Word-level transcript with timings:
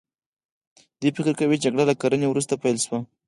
دوی 0.99 1.11
فکر 1.17 1.33
کوي 1.39 1.57
جګړه 1.63 1.83
له 1.89 1.95
کرنې 2.01 2.27
وروسته 2.29 2.53
پیل 2.63 2.77
شوه. 2.85 2.99